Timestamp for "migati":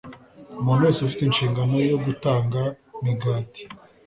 3.03-3.61